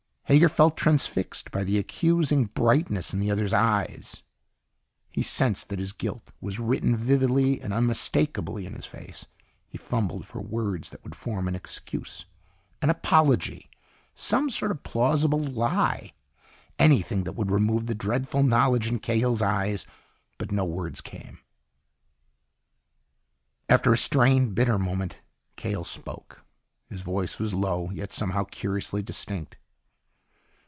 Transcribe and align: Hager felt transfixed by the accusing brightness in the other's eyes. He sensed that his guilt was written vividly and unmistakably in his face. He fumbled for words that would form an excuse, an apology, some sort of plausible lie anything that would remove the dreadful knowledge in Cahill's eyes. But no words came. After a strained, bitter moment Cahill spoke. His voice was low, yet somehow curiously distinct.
Hager 0.25 0.47
felt 0.47 0.77
transfixed 0.77 1.51
by 1.51 1.65
the 1.65 1.77
accusing 1.77 2.45
brightness 2.45 3.13
in 3.13 3.19
the 3.19 3.29
other's 3.29 3.51
eyes. 3.51 4.23
He 5.09 5.21
sensed 5.21 5.67
that 5.67 5.79
his 5.79 5.91
guilt 5.91 6.31
was 6.39 6.57
written 6.57 6.95
vividly 6.95 7.59
and 7.59 7.73
unmistakably 7.73 8.65
in 8.65 8.73
his 8.73 8.85
face. 8.85 9.25
He 9.67 9.77
fumbled 9.77 10.25
for 10.25 10.39
words 10.39 10.91
that 10.91 11.03
would 11.03 11.15
form 11.15 11.49
an 11.49 11.55
excuse, 11.55 12.27
an 12.81 12.89
apology, 12.89 13.69
some 14.15 14.49
sort 14.49 14.71
of 14.71 14.83
plausible 14.83 15.37
lie 15.41 16.13
anything 16.79 17.25
that 17.25 17.33
would 17.35 17.51
remove 17.51 17.87
the 17.87 17.93
dreadful 17.93 18.41
knowledge 18.41 18.87
in 18.87 18.99
Cahill's 18.99 19.41
eyes. 19.41 19.85
But 20.37 20.49
no 20.53 20.63
words 20.63 21.01
came. 21.01 21.39
After 23.67 23.91
a 23.91 23.97
strained, 23.97 24.55
bitter 24.55 24.79
moment 24.79 25.21
Cahill 25.57 25.83
spoke. 25.83 26.45
His 26.87 27.01
voice 27.01 27.37
was 27.37 27.53
low, 27.53 27.89
yet 27.91 28.13
somehow 28.13 28.45
curiously 28.45 29.03
distinct. 29.03 29.57